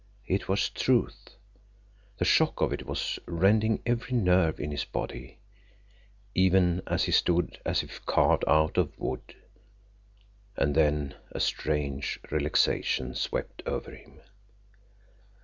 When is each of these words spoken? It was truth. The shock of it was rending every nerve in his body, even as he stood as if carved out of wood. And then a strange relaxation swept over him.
It 0.25 0.49
was 0.49 0.69
truth. 0.69 1.35
The 2.17 2.25
shock 2.25 2.59
of 2.59 2.73
it 2.73 2.87
was 2.87 3.19
rending 3.27 3.83
every 3.85 4.13
nerve 4.17 4.59
in 4.59 4.71
his 4.71 4.83
body, 4.83 5.37
even 6.33 6.81
as 6.87 7.03
he 7.03 7.11
stood 7.11 7.59
as 7.67 7.83
if 7.83 8.03
carved 8.07 8.43
out 8.47 8.79
of 8.79 8.97
wood. 8.97 9.35
And 10.57 10.73
then 10.73 11.13
a 11.29 11.39
strange 11.39 12.19
relaxation 12.31 13.13
swept 13.13 13.61
over 13.67 13.91
him. 13.91 14.21